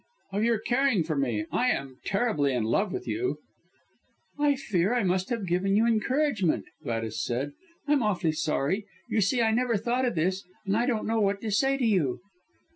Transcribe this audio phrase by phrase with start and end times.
[0.31, 1.45] "Of your caring for me!
[1.51, 3.37] I am terribly in love with you."
[4.39, 7.51] "I fear I must have given you encouragement," Gladys said.
[7.87, 8.87] "I'm awfully sorry.
[9.11, 11.85] You see I never thought of this, and I don't know what to say to
[11.85, 12.19] you."